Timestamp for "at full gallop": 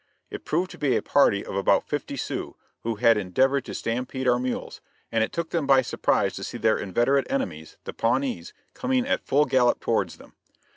9.07-9.79